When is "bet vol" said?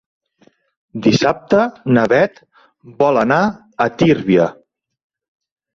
2.15-3.23